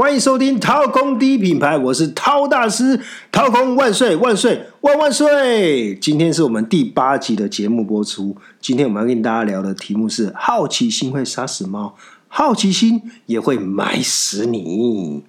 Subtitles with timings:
[0.00, 2.98] 欢迎收听掏空第一品牌，我是掏大师，
[3.30, 5.94] 掏空万岁万岁万万岁！
[5.94, 8.34] 今天是我们第八集的节目播出。
[8.62, 11.94] 今天我们要跟大家聊的题目是：好奇心会杀死猫，
[12.28, 15.22] 好奇心也会埋死你。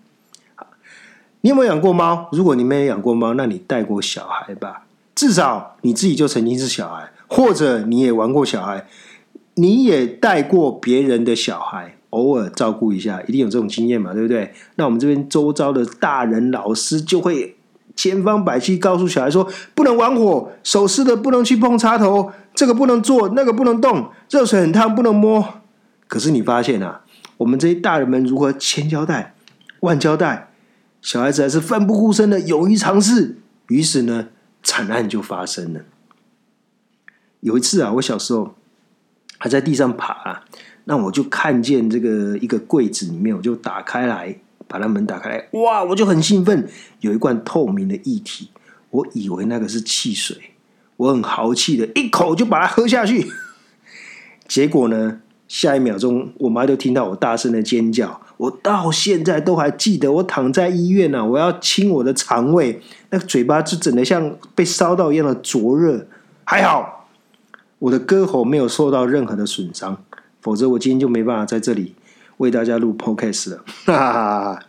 [1.41, 2.29] 你有没有养过猫？
[2.31, 4.85] 如果你没有养过猫，那你带过小孩吧？
[5.13, 8.87] 至少你自己就曾经是小孩，或者你也玩过小孩，
[9.55, 11.97] 你也带过别人的小孩。
[12.11, 14.53] 偶尔照顾一下，一定有这种经验嘛，对不对？
[14.75, 17.57] 那我们这边周遭的大人老师就会
[17.95, 25.61] 千方百计告诉小孩说：不能玩火，手湿的不能去碰插头，这个不能做，那个不能动，热水很烫不能摸。
[26.07, 27.01] 可是你发现啊，
[27.37, 29.35] 我们这些大人们如何千交代
[29.81, 30.51] 万交代，
[31.01, 33.37] 小孩子还是奋不顾身的勇于尝试，
[33.67, 34.27] 于是呢，
[34.61, 35.81] 惨案就发生了。
[37.39, 38.55] 有一次啊，我小时候
[39.37, 40.43] 还在地上爬。
[40.85, 44.35] 那我就看见这个一个柜子里面，我就打开来，
[44.67, 45.83] 把那门打开来，哇！
[45.83, 46.67] 我就很兴奋，
[47.01, 48.49] 有一罐透明的液体，
[48.89, 50.35] 我以为那个是汽水，
[50.97, 53.31] 我很豪气的一口就把它喝下去。
[54.47, 58.19] 结果呢，下一秒钟，我妈就听到我大声的尖叫。
[58.37, 66.07] 我到现在都还记得，我躺在医院呢，我要清我的肠胃，那个嘴巴就整的像被烧到一样的灼热。
[66.43, 67.07] 还好，
[67.77, 70.03] 我的歌喉没有受到任何的损伤。
[70.41, 71.95] 否则我今天就没办法在这里
[72.37, 73.63] 为大家录 podcast 了。
[73.85, 74.59] 哈哈哈哈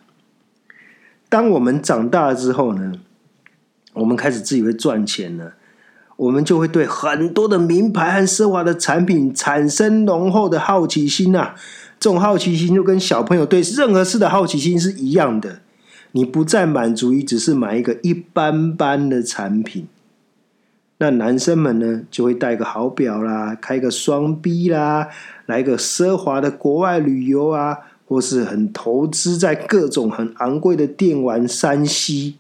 [1.29, 2.93] 当我们长大了之后呢，
[3.95, 5.55] 我们开始自己会赚钱了，
[6.17, 11.55] 我们就会对很多的名牌和奢华的产品产生浓厚的好奇心呐。
[11.99, 15.61] 这种好奇心就跟小朋友对任何事的好奇心是一样的。
[16.11, 19.87] 你不再满足于只是买一个一般般的产品。
[20.99, 25.09] 那男生们呢，就会戴个好表啦，开个双 B 啦，
[25.53, 32.37] 来个奢华的国外旅游啊，或是很投资在各种很昂贵的电玩山西，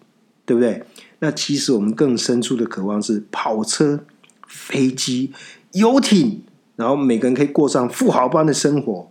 [0.46, 0.82] 对不对？
[1.18, 4.00] 那其实我们更深处的渴望是跑车、
[4.46, 5.30] 飞机、
[5.72, 6.42] 游艇，
[6.76, 9.10] 然后每个人可以过上富豪般的生活。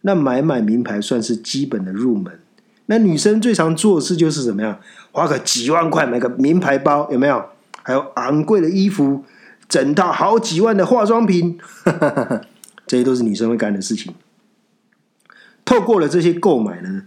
[0.00, 2.40] 那买买名牌算是基本的入门。
[2.86, 4.80] 那女生最常做的事就是怎么样，
[5.12, 7.44] 花个几万块买个名牌包，有没有？
[7.82, 9.24] 还有昂贵的衣服，
[9.68, 11.58] 整套好几万的化妆品，
[12.86, 14.14] 这些都是女生会干的事情。
[15.64, 17.02] 透过了这些购买呢，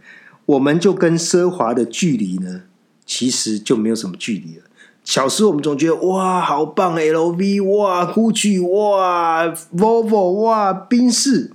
[0.45, 2.63] 我们就跟奢华的距离呢，
[3.05, 4.63] 其实就没有什么距离了。
[5.03, 11.51] 小时候我们总觉得哇，好棒，LV 哇，GUCCI 哇，Volvo 哇，宾士。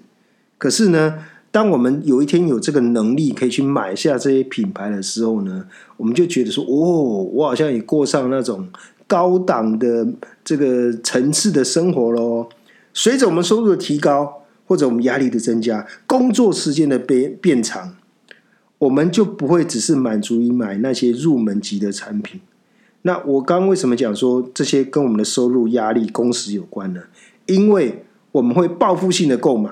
[0.57, 1.19] 可是呢，
[1.51, 8.69] 当我们有一天有这个能力可以去买下这些品牌的时候呢，我们就觉得说，哦，我好像也过上那种。
[9.07, 10.09] 高档的
[10.43, 12.49] 这个层次的生活喽，
[12.95, 17.97] 随着我们收入的提高，或者我们压力的增加，工作时间的变变长，
[18.79, 22.41] 我们就不会只是满足于买那些入门级的产品。
[23.03, 27.03] 那我刚为什么讲说这些跟我们的收入、压力、工时有关呢？
[27.47, 29.71] 因为我们会报复性的购买。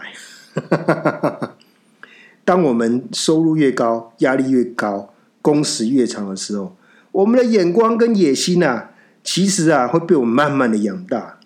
[2.45, 6.77] 当我们收入越高、压力越高、工时越长的时候，
[7.13, 8.91] 我们的眼光跟野心啊。
[9.25, 11.39] 其实啊，会被我们慢慢的养大，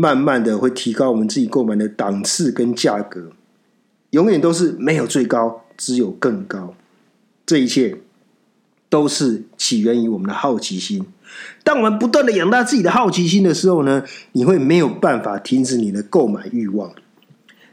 [0.00, 3.32] 慢慢的会提高我们自己购买的档次跟价格，
[4.10, 6.76] 永远都是没有最高，只有更高。
[7.44, 7.98] 这一切
[8.88, 11.04] 都是起源于我们的好奇心。
[11.64, 16.94] 当我们不断的养大自己的好奇心的时候呢，你会没有办法停止你的购买欲望。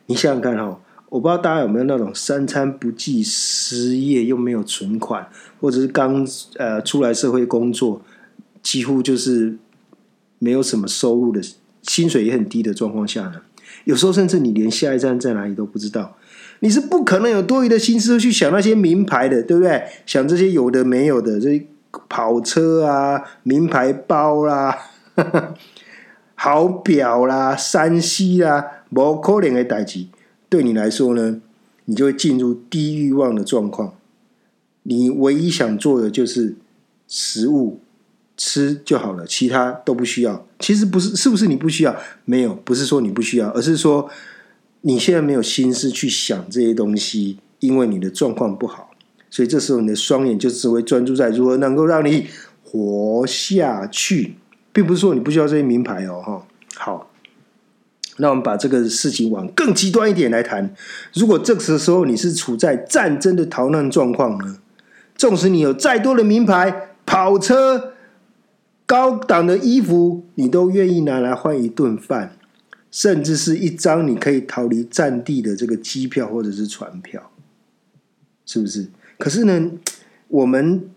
[0.07, 5.29] 你想想看哈，我不知道大家有没有那种三餐不计、失业又没有存款，
[5.61, 8.01] 或者是刚呃出来社会工作。
[8.63, 9.55] 几乎就是
[10.39, 11.39] 没有什么收入的，
[11.95, 13.35] 薪水也很低的状况下呢，
[13.85, 16.17] 有时候甚至你连下一站在哪里都不知道，
[16.59, 19.81] 你是不可能有多余的心思去想那些名牌的，对不对？
[20.05, 21.65] 想这些有的没有的，这
[22.09, 24.77] 跑车啊、名牌包啦、
[26.35, 30.05] 好表啦、山西啦，无可能的代志，
[30.49, 31.39] 对你来说呢，
[31.85, 33.93] 你就会进入低欲望的状况。
[34.83, 36.57] 你唯一想做的就是
[37.07, 37.79] 食物。
[38.37, 40.44] 吃就好了，其他都不需要。
[40.65, 41.95] 其实不是，是不是你不需要？
[42.25, 44.09] 没有，不是说你不需要，而是说
[44.81, 48.89] 你现在没有心思去想这些东西，因为你的状况不好，
[49.29, 52.25] 所以这时候你的双眼就只会专注在如何能够让你
[52.63, 54.37] 活下去，
[54.73, 56.19] 并不是说你不需要这些名牌哦。
[56.25, 57.11] 哈，好，
[58.17, 60.73] 那我们把这个事情往更极端一点来谈。
[61.13, 64.57] 如果这个时候你是处在战争的逃难状况呢？
[65.15, 67.91] 纵使你有再多的名牌跑车。
[68.85, 72.37] 高档的衣服，你都愿意拿来换一顿饭，
[72.91, 77.31] 甚至是一张你可以逃离战地的这个机票或者是船票，
[78.45, 78.87] 是不是？
[79.17, 79.71] 可是呢，
[80.27, 80.89] 我们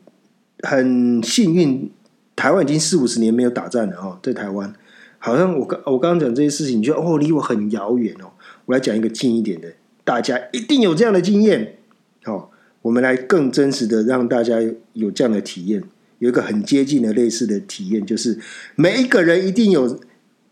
[0.61, 1.91] 很幸运，
[2.37, 4.75] 台湾已经四五十年没有打战了哦，在台湾，
[5.19, 8.33] 好像我刚我刚刚讲这些事情，你觉得哦离我很遥远哦。
[8.67, 9.73] 我来讲一个近一点的，
[10.05, 11.79] 大家一定有这样的经验
[12.27, 12.51] 哦。
[12.83, 14.57] 我们来更真实的让大家
[14.93, 15.83] 有这样的体验，
[16.19, 18.39] 有一个很接近的类似的体验，就是
[18.75, 20.01] 每一个人一定有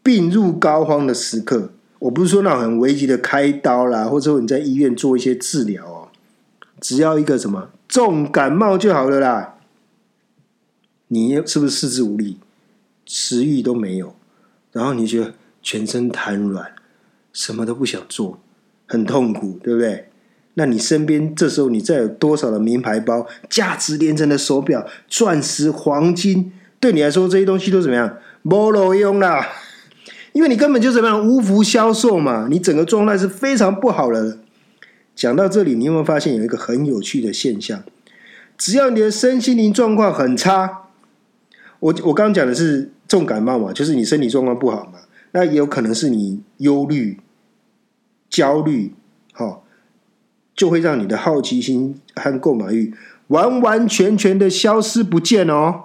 [0.03, 1.73] 病入膏肓的时刻。
[1.99, 6.09] 我不是说那种很危急的开刀啦，或者说你在医院做一些治疗哦，
[6.81, 9.55] 只要一个什么重感冒就好了啦。
[11.09, 12.39] 你是不是四肢无力，
[13.07, 14.15] 食欲都没有，
[14.73, 16.73] 然后你觉得全身瘫软，
[17.33, 18.39] 什么都不想做，
[18.87, 20.11] 很痛苦，对不对？
[20.58, 28.17] 那你身边这时候你再有多少的名牌包、价值连城的手表、钻石、黄金，对你来说这些东西都怎么样？
[28.43, 29.47] 没路用啦，
[30.32, 34.38] 因为你根本就怎么样无福消受嘛，你整个状态是非常不好的。
[35.14, 37.82] 讲到这里，你有没有发现有一个很有趣的现象？
[38.56, 40.85] 只要你的身心灵状况很差。
[41.81, 45.00] 我我刚刚讲的是重感冒嘛，就是你身体状况不好嘛，
[45.32, 47.20] 那也有可能是你忧虑、
[48.31, 48.94] 焦虑，
[49.32, 49.61] 哈，
[50.56, 52.94] 就会让你的好奇心和购买欲
[53.29, 55.82] 完完全全的消失不见哦。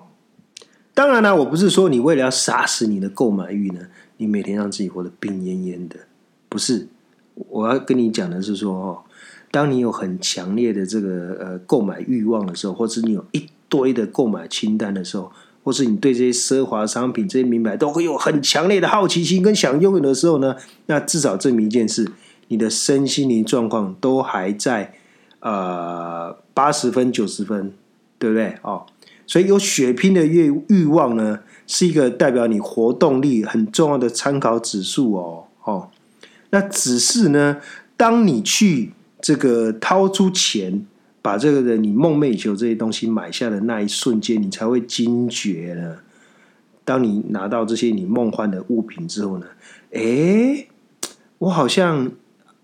[0.94, 3.82] 当然了，我不是说你为了要杀死你的购买欲呢，
[4.18, 5.98] 你每天让自己活得病恹恹的，
[6.48, 6.88] 不是。
[7.50, 9.00] 我要跟你讲的是说，哦，
[9.52, 15.32] 当你有很强烈的这个呃购买欲望的时候，或是你有一堆的购买清单的时候。
[15.64, 20.56] 或是你对这些奢华商品、这些名牌都会有很强烈的好奇心跟想拥有的时候呢，
[20.88, 22.12] 那至少证明一件事：
[22.52, 24.94] 你的身心灵状况都还在
[25.40, 27.74] 呃八十分、九十分，
[28.20, 28.56] 对不对？
[28.62, 28.86] 哦，
[29.26, 35.46] 所以有血拼的欲欲望呢，是一个代表你活动力很重要的参考指数哦。
[35.64, 35.90] 哦，
[36.50, 37.58] 那只是呢，
[37.98, 40.86] 当你去这个掏出钱。
[41.24, 45.98] 把这个人你梦寐以求这些东西买下的那一瞬间，你才会惊觉呢。
[46.84, 49.46] 当你拿到这些你梦幻的物品之后呢，
[49.94, 50.66] 哎，
[51.38, 52.12] 我好像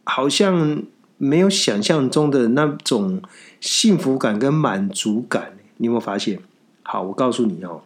[0.07, 0.81] 好像
[1.17, 3.21] 没有想象中的那种
[3.59, 5.57] 幸福感跟满足感。
[5.77, 6.39] 你有没有发现？
[6.81, 7.81] 好，我告诉你哦，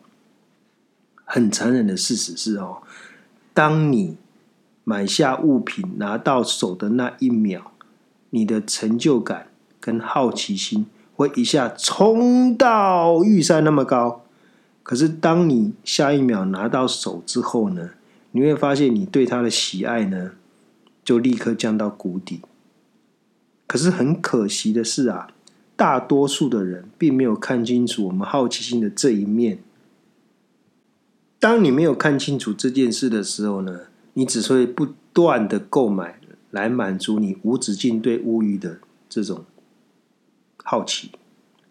[1.26, 2.78] 很残忍的事实是哦，
[3.54, 4.16] 当你
[4.84, 7.72] 买下物品拿到手的那一秒，
[8.30, 9.48] 你的成就感。
[9.84, 10.86] 跟好奇心
[11.16, 14.22] 会一下冲到玉山那么高，
[14.84, 17.90] 可是当你下一秒拿到手之后呢，
[18.30, 20.34] 你会发现你对它的喜爱呢，
[21.12, 22.40] 就立刻降到谷底。
[23.68, 25.28] 可是很可惜的是啊，
[25.76, 29.60] 大多数的人并没有看清楚我们好奇心的这一面。
[31.38, 36.18] 当你没有看清楚这件事的时候呢，你只会不断的购买
[36.50, 38.80] 来满足你无止境对物欲的
[39.10, 39.44] 这种。
[40.64, 41.12] 好奇，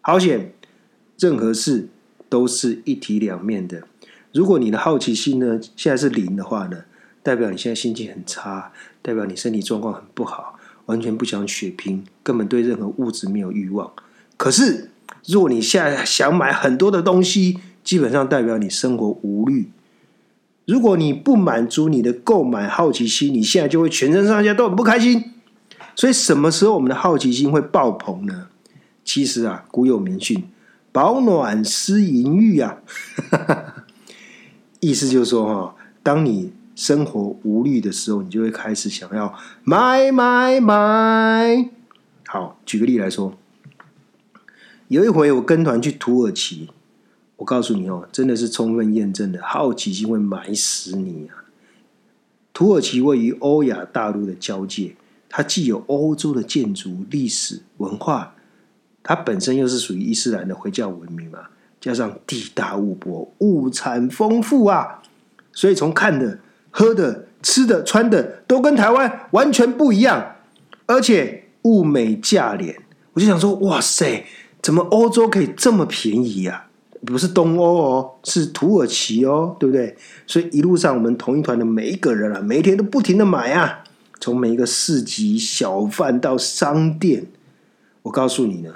[0.03, 0.53] 好险！
[1.19, 1.89] 任何事
[2.29, 3.85] 都是一体两面的。
[4.35, 6.85] 如果你的好奇心呢，现在是零的话呢，
[7.23, 8.73] 代表你现在心情很差，
[9.03, 13.91] 代表你身体状况很不好，完全不想血拼，根本对任何物质没有欲望。
[14.37, 14.91] 可是，
[15.27, 19.71] 如果你现在想买很多的东西，基本上代表你生活无虑。
[20.67, 25.33] 如果你不满足你的购买好奇心，你现在就会全身上下都很不开心。
[25.97, 28.47] 所以，什么时候我们的好奇心会爆棚呢？
[29.05, 30.45] 其实啊，古有名训
[30.93, 32.79] ，“保暖思淫欲”啊，
[34.79, 41.69] 意思就是说哈，当你生活无虑的时候，你就会开始想要买买买。
[42.27, 43.37] 好，举个例来说，
[44.89, 46.71] 有一回我跟团去土耳其，
[47.37, 51.45] 我告诉你哦，真的是充分验证的，好奇心会埋死你啊。
[52.55, 54.97] 土耳其位于欧亚大陆的交界，
[55.29, 58.35] 它既有欧洲的建筑、历史文化。
[59.03, 61.41] 它本身又是属于伊斯兰的回教文明嘛，
[61.79, 65.03] 加上地大物博、物产丰富啊，
[65.53, 66.39] 所以从看的、
[66.71, 70.37] 喝的、吃的、穿的都跟台湾完全不一样，
[70.87, 72.77] 而且物美价廉。
[73.13, 74.25] 我就想说，哇塞，
[74.63, 76.67] 怎么欧洲可以这么便宜呀？
[77.07, 79.97] 不是东欧哦，是土耳其哦，对不对？
[80.27, 83.85] 所以一路上我们同一团的每一个人啊，每一天都不停的买啊，
[84.21, 87.27] 从每一个市集小贩到商店，
[88.03, 88.73] 我告诉你呢。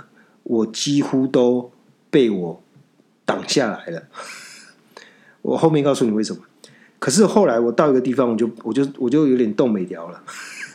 [0.47, 1.73] 我几乎都
[2.11, 2.63] 被我
[3.25, 4.03] 挡下来了。
[5.41, 6.43] 我后面告诉你为什么。
[7.05, 10.23] 可是后来我到一个地方，我就我就我就有点动没掉了。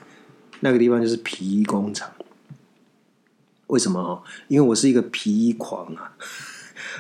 [0.62, 2.08] 那个地方就是皮衣工厂。
[3.66, 4.22] 为什么？
[4.48, 6.14] 因为我是一个皮衣狂啊！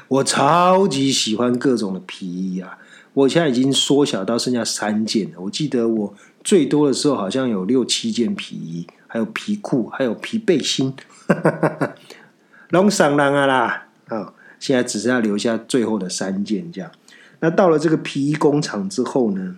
[0.07, 2.79] 我超级喜欢各种的皮衣啊！
[3.13, 5.39] 我现在已经缩小到剩下三件了。
[5.41, 10.95] 我记得我最多的时候好像有六七件皮衣，还有皮裤，还有皮背心。
[12.69, 16.89] 龙上浪啊啦，啊，现在只剩下留下最后的三件这样。
[17.41, 19.55] 那到了这个皮衣工厂之后呢，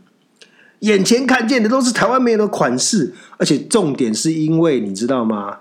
[0.79, 5.59] 眼前看见的都是台湾没有的款式，而且重点是因为你知道吗？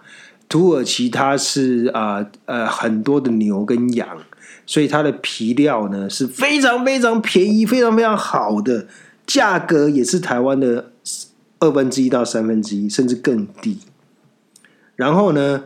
[0.48, 4.18] 土耳其它是啊呃很多的牛跟羊，
[4.66, 8.86] 所以它的皮料呢是非常非常便宜、非常非常好的，
[9.26, 10.90] 价格也是台湾的
[11.60, 13.78] 二分之一到三分之一，甚至更低。
[14.96, 15.62] 然后呢，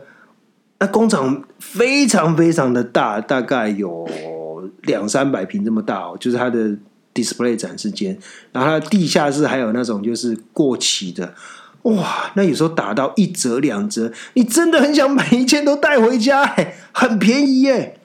[0.79, 4.07] 那工厂非常非常的大，大概有
[4.87, 6.75] 两三百平这么大哦，就是它的
[7.13, 8.17] display 展示间。
[8.51, 11.33] 然后它地下室还有那种就是过期的。
[11.83, 16.43] 哇，那有时候打到一折两折，你真的很想买一件都带回家，
[16.91, 17.99] 很便宜耶。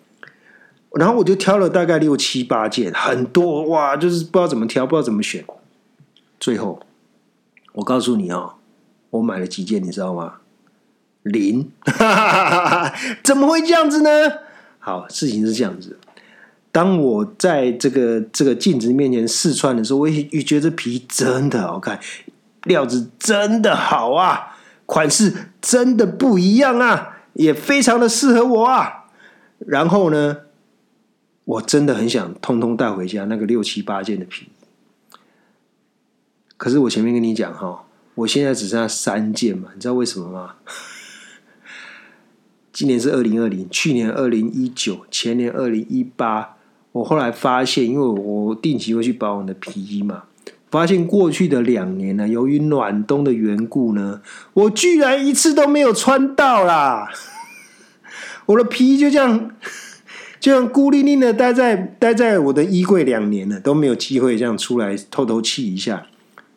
[0.92, 5.44] 然后我就挑了大概六七八件，很多哇，就是不知道怎么挑，不知道怎么选。
[6.38, 6.82] 最后，
[7.74, 8.54] 我告诉你哦，
[9.10, 10.34] 我买了几件，你知道吗？
[11.22, 11.70] 零，
[13.22, 14.10] 怎么会这样子呢？
[14.78, 15.98] 好，事情是这样子。
[16.72, 21.98] 当我在这个这个镜子面前试穿的时候，我也也觉得皮真的好看。
[22.64, 29.06] 料子真的好啊，款式真的不一样啊，也非常的适合我啊。
[29.58, 30.36] 然后呢，
[31.44, 34.48] 我真的很想通通带回家那个六七八件的皮。
[36.56, 40.54] 可是我前面跟你讲哈，我现在只剩下三件嘛，你知道为什么吗？
[42.72, 46.58] 今年是二零二零，去年二零一九，前年二零一八。
[46.92, 50.24] 我后来发现，因为我定期会去保养的皮衣嘛。
[50.70, 54.20] 发现过去的两年呢，由于暖冬的缘故呢，
[54.52, 57.08] 我居然一次都没有穿到啦！
[58.46, 59.50] 我的皮衣就这样，
[60.38, 66.06] 就像孤零零的待在待在我的衣柜两年了，都没有机会这样出来透透气一下。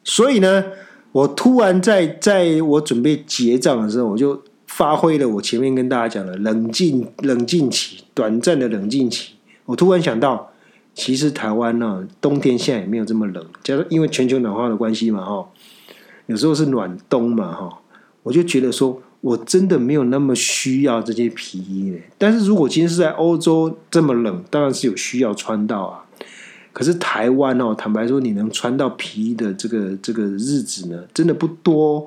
[0.03, 0.63] 所以呢，
[1.11, 9.33] 我突然在在我准备结账的时候，我就发挥了我前面跟大家讲的冷静冷静期，短暂的冷静期。
[9.65, 10.49] 我突然想到。
[10.95, 15.43] 其实台湾呢，冬天现在也没有这么冷，加上因为全球暖化的关系嘛，哈，
[16.27, 17.79] 有时候是暖冬嘛，哈，
[18.21, 22.03] 我就觉得说我真的没有那么需要这些皮衣嘞。
[22.19, 26.05] 但是如果今天是在欧洲这么冷，当然是有需要穿到啊。
[26.71, 32.05] 可是台湾哦，坦白说，你能穿到皮衣的这个这个日子呢，真的不多。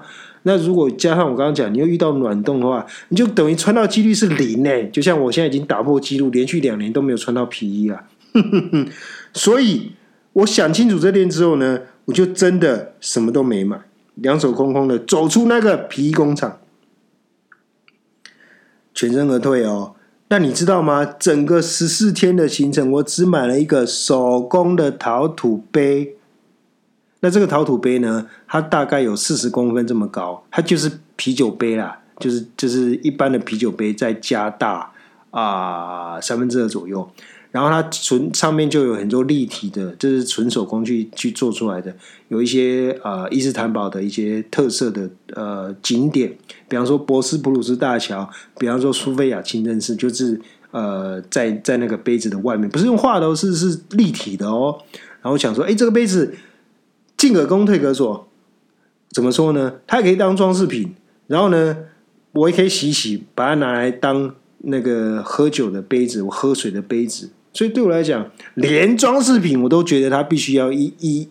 [0.49, 4.85] 那如果加上我刚刚讲，你又遇到暖冬的话，你就等于穿到几率是零呢。
[4.93, 8.05] 就像我现在已经打破记录，连续两年都没有穿到皮衣了。
[9.35, 9.91] 所以，
[10.35, 13.77] 我想清楚这点之后呢，我就真的什么都没买，
[14.15, 16.61] 两手空空的走出那个皮衣工厂，
[18.95, 19.97] 全身而退哦。
[20.29, 21.05] 那你知道吗？
[21.05, 26.15] 整个十四天的行程，我只买了一个手工的陶土杯。
[27.27, 34.93] 那这个陶土杯呢，它大概有四十公分这么高，它就是啤酒杯啦，就是就是一般的啤酒杯再加大
[35.33, 37.11] 啊三分之二左右。
[37.51, 41.93] 然后它纯上面就有很多立体的，这是纯手工去去做出来的，
[42.29, 46.33] 有一些呃伊斯坦堡的一些特色的呃景点，
[46.69, 50.41] 比方说博斯普鲁斯大桥，比方说苏菲亚清真寺，就是
[50.71, 54.79] 呃在在那个杯子的外面，不是用画的，是是立体的哦。
[55.23, 56.33] 然后想说，哎，这个杯子
[57.17, 58.27] 进可攻退可守，
[59.11, 59.75] 怎么说呢？
[59.87, 60.95] 它也可以当装饰品，
[61.27, 61.77] 然后呢，
[62.33, 67.31] 我也可以洗洗，把它拿来当那个喝酒的杯子，我喝水的杯子。
[67.53, 71.29] 所以对我来讲，连装饰品我都觉得它必须要一一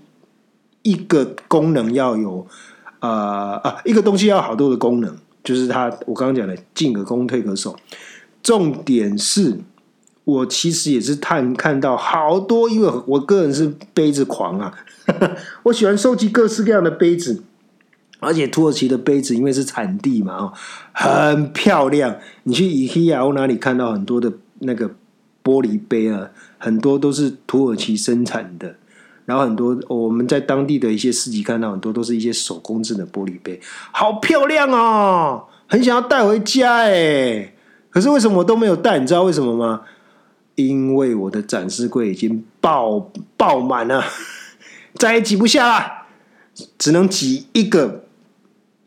[0.82, 2.48] 一个功能要有，
[3.00, 7.78] 呃啊，一个东西要好多的功能，就是它我刚刚讲的进可攻退可守。
[8.42, 9.60] 重点是
[10.26, 14.74] 我其实也是看看到好多，因为我个人是杯子狂啊，
[15.64, 17.44] 我喜欢收集各式各样的杯子，
[18.20, 20.54] 而且土耳其的杯子因为是产地嘛，哦，
[20.92, 22.18] 很漂亮。
[22.44, 24.92] 你去 IKEA 或哪里看到很多的那个。
[25.46, 28.78] 玻璃杯啊，很多都是土耳其生产的，
[29.26, 37.54] 然后很多我们在当地的一些市集看到很多都是一些手工制的玻璃杯，好漂亮哦，很想要带回家哎。
[37.92, 38.98] 可是为什么我都没有带？
[38.98, 39.82] 你知道为什么吗？
[40.56, 44.04] 因为我的展示柜已经爆爆满了，
[44.96, 46.08] 再也挤不下了，
[46.78, 48.06] 只能挤一个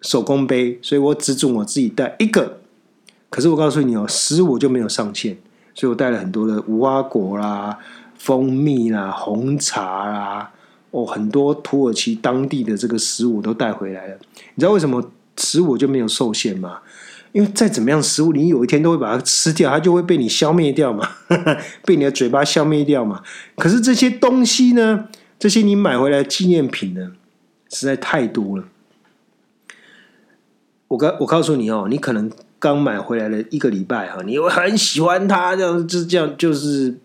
[0.01, 2.61] 手工杯，所以我只准我自己带一个。
[3.31, 5.39] 可是我告诉你哦，十五就没有上限。
[5.75, 7.79] 所以我带了很多的无花果啦、
[8.17, 10.51] 蜂蜜啦、红茶啦，
[10.91, 14.19] 哦，很多土耳其当地的这个食物都带回来了。
[14.55, 16.81] 你知道为什么食物就没有受限吗？
[17.33, 21.09] 因为再怎么样，食物你有一天都会把它吃掉，它就会被你消灭掉嘛，
[21.85, 23.23] 被你的嘴巴消灭掉嘛。
[23.57, 25.09] 可是这些东西呢，
[25.39, 27.13] 这些你买回来纪念品呢，
[27.71, 28.65] 实在太多了。
[30.89, 36.97] 我告我告诉你哦，你可能刚买回来的一个礼拜哈，你会很喜欢它，这样就是这样就是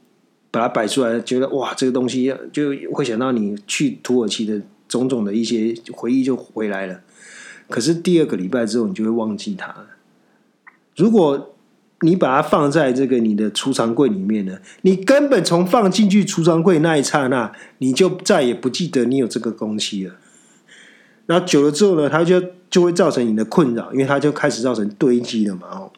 [0.49, 7.01] 把它摆出来，觉得哇，这个东西就会想到你去土耳其的种种的一些回忆就回来了。
[7.69, 9.75] 可是第二个礼拜之后，你就会忘记它。
[10.95, 11.55] 如果
[12.01, 20.15] 你把它放在这个你的储藏柜里面呢，你根本从放进去储藏柜那一刹那，你就再也不记得你有这个东西了。
[21.25, 25.67] 然后久了之后呢，它就就会造成你的困扰，因为它就开始造成堆积了嘛。
[25.71, 25.91] 哦，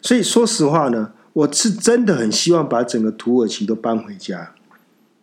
[0.00, 4.52] 所以说实话呢，我是真的很希望把整个土耳其都搬回家。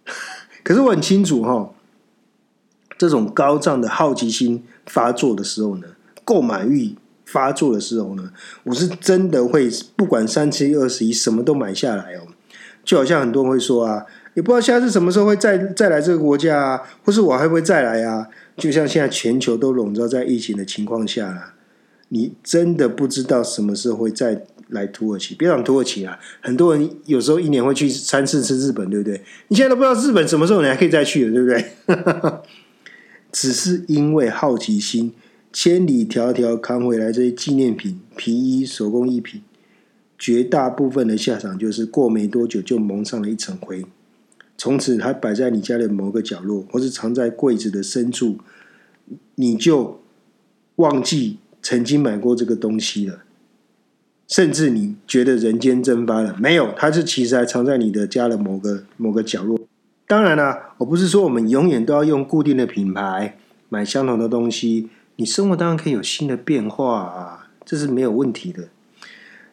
[0.61, 1.71] 可是我很清楚哈，
[2.97, 5.87] 这种高涨的好奇心发作的时候呢，
[6.25, 6.95] 购买欲
[7.31, 8.31] 发作的时候呢，
[8.63, 12.27] 我是真的会不管三七二十一，什么都买下来哦。
[12.83, 18.27] 就好像很多人会说啊，也不知道下次什么时候会再再来这个国家啊，或是我还会再来啊。
[18.57, 21.53] 就像现在全球都笼罩在疫情的情况下啦，
[22.09, 25.35] 你真的不知道什么时候会再来土耳其。
[25.35, 29.21] 别讲土耳其啊，很多人有时候一年会去三四次日本，对不对？
[29.47, 32.33] 你现在都不知道日本什么时候你还可以再去了，对不对？
[33.31, 35.13] 只是因为好奇心，
[35.53, 39.41] 千里迢迢扛回来这些纪念品、皮衣、手工艺品，
[40.17, 43.85] 绝大部分的下场就是过没多久就蒙上了一层灰。
[44.57, 48.37] 从此它摆在你家的某个角落，或是藏在柜子的深处，
[49.35, 49.99] 你就
[50.75, 53.23] 忘记曾经买过这个东西了。
[54.27, 59.59] 甚至你觉得人间蒸发了，没有，它是其实还藏在你的家的某个某个角落。
[60.07, 64.89] 当然啦，我不是说我们永远都要用固定的品牌买相同的东西，
[65.21, 68.69] 你生活当然可以有新的变化啊，这是没有问题的。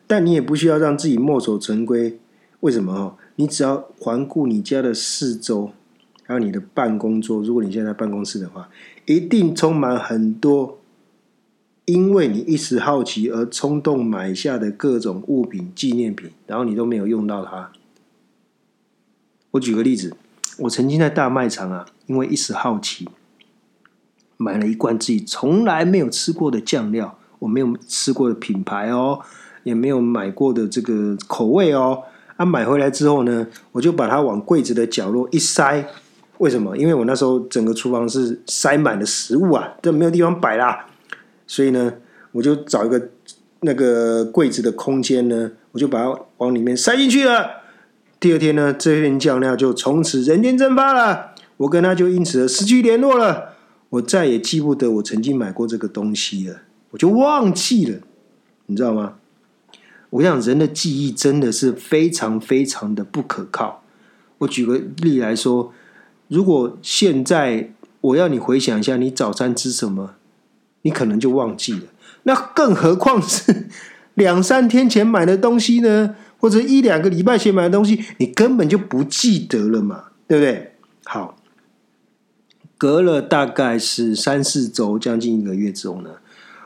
[0.06, 2.18] 但你也不需要让自己墨守成规。
[2.60, 2.94] 为什么？
[2.94, 5.70] 哦你只要环顾你家的四周，
[6.25, 8.70] 还有你的办公桌，如果你现在在办公室的话，
[9.04, 10.80] 一定充满很多
[11.84, 17.70] 因为你一时好奇而冲动买下的各种物品、纪念品，然后你都没有用到它。
[19.50, 20.16] 我举个例子，
[20.60, 23.06] 我曾经在大卖场啊，因为一时好奇，
[24.38, 29.20] 买了一罐自己从来没有吃过的酱料，我没有吃过的品牌哦，
[29.64, 32.02] 也没有买过的这个口味哦。
[32.36, 35.84] 他买回来之后呢，我就把它往柜子的角落一塞。
[36.38, 36.76] 为什么？
[36.76, 40.86] 因为我那时候整个厨房是塞满了食物啊，这没有地方摆啦。
[41.48, 41.94] 所以呢，
[42.30, 43.08] 我就找一个
[43.62, 47.44] 那个柜子的空间呢，我就把它往里面塞进去了。
[48.20, 53.56] 第二天呢，这片酱料就从此人间蒸发了，我跟他就因此而失去联络了。
[53.90, 58.00] 我再也记不得我曾经买过这个东西了，我就忘记了，
[58.66, 59.14] 你知道吗？
[60.10, 63.82] 我想，人的记忆真的是非常非常的不可靠。
[64.38, 65.72] 我举个例来说，
[66.28, 70.14] 如果现在我要你回想一下，你早餐吃什么，
[70.82, 71.82] 你可能就忘记了。
[72.22, 73.68] 那更何况是
[74.14, 76.14] 两三天前买的东西呢？
[76.38, 80.72] 或者一两个礼拜前买的东西，你根本就不记得了嘛，对不对？
[81.04, 81.36] 好，
[82.78, 86.12] 隔了大概是三四周，将近一个月之后呢，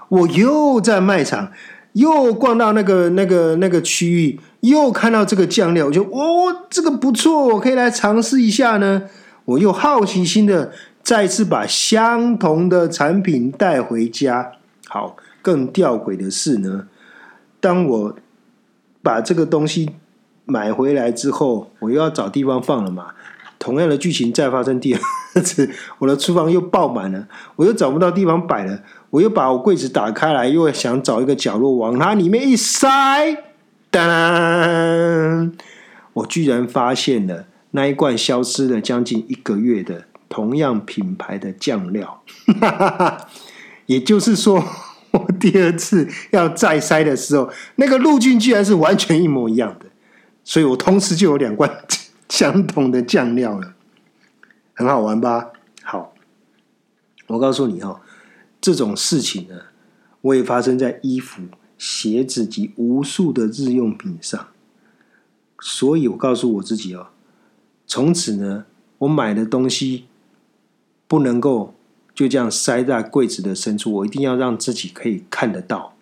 [0.08, 1.50] 我又在卖场。
[1.94, 9.02] 又逛到那个、那个、那个区域，又看到这个酱料，我就哦，这个不错，我可以来尝试一下呢。
[9.44, 10.72] 我又好奇心的
[11.02, 14.52] 再次把相同的产品带回家。
[14.88, 16.86] 好，更吊诡的是呢，
[17.60, 18.16] 当我
[19.02, 19.90] 把这个东西
[20.46, 23.08] 买回来之后，我又要找地方放了嘛。
[23.58, 25.00] 同样的剧情再发生第二
[25.40, 28.80] 次， 我的厨房又爆满了，我又找不到地方摆了。
[29.10, 32.90] 我又把我柜子打开来，又想找一个角落往它里面一塞，
[33.90, 35.52] 当，
[36.14, 42.22] 我居然发现了那一罐消失了将近一个月的同样品牌的酱料。
[43.84, 44.64] 也就是说，
[45.10, 49.84] 我第二次要再塞的时候，那个路径居然是完全一模一样的，
[50.42, 51.70] 所以我同时就有两罐
[52.30, 53.74] 相同的酱料了，
[54.82, 55.52] 很好玩吧？
[55.84, 56.12] 好，
[57.28, 58.00] 我告诉你哦。
[58.60, 59.60] 这种事情呢，
[60.20, 61.42] 我也发生在衣服、
[61.78, 64.48] 鞋子及无数的日用品上。
[65.60, 67.10] 所以我告诉我自己哦，
[67.86, 68.64] 从此呢，
[68.98, 70.06] 我买的东西
[71.06, 71.74] 不能够
[72.12, 75.94] 就这样塞在柜子的深处，我一定要让自己可以看得到。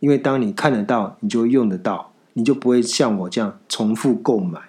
[0.00, 4.62] 因为当你看得到，你就用得到，你就不会像我这样重复购买。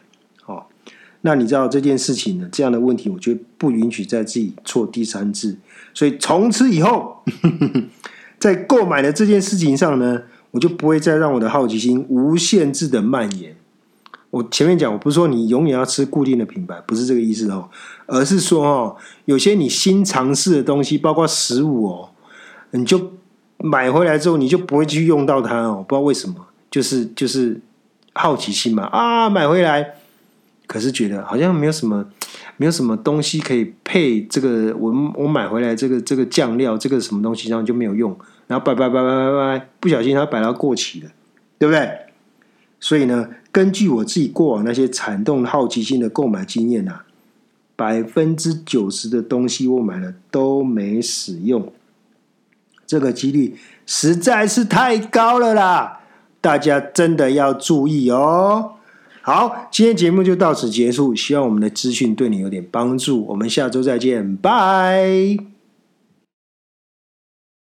[1.25, 2.47] 那你知道这件事情呢？
[2.51, 5.57] 这样的问题，我就不允许在自己错第三次。
[5.91, 7.23] 所以从此以后，
[8.37, 13.55] 在购买的这件事情上呢，我就不会再让我的好奇心无限制的蔓延。
[14.29, 17.67] 我前面讲，我不是说你永远要吃固定的品牌，不是这个意思哦，
[18.05, 22.09] 而是说哦，有些你新尝试的东西，包括食物哦，
[22.69, 23.13] 你就
[23.57, 26.35] 买回来之后你就不会去用到它哦，不知道为什么，
[26.69, 27.59] 就是就是
[28.13, 29.95] 好奇心嘛啊，买回来，
[30.67, 32.05] 可是觉得好像没有什么
[32.57, 41.09] 没有什么东西可以配这个我我买回来这个这个酱料这个什么东西，然后就没有用，然后摆摆摆摆摆摆，不小心它摆到过期了，
[41.57, 41.89] 对不对？
[42.79, 47.05] 所以呢，根据我自己过往那些惨动好奇心的购买经验啊，
[47.75, 51.71] 百分之九十的东西我买了都没使用。
[52.85, 56.01] 这个几率实在是太高了啦！
[56.39, 58.74] 大家真的要注意哦。
[59.27, 63.25] 好，今天节目就到此结束，希望我们的资讯对你有点帮助。
[63.25, 65.54] 我们下周再见，拜。